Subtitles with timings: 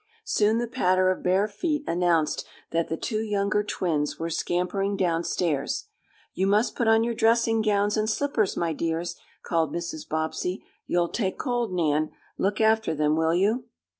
[0.25, 5.89] Soon the patter of bare feet announced that the two younger twins were scampering downstairs.
[6.33, 10.09] "You must put on your dressing gowns and slippers, my dears!" called Mrs.
[10.09, 10.65] Bobbsey.
[10.87, 11.71] "You'll take cold.
[11.71, 12.09] Nan,
[12.39, 13.65] look after them; will you?"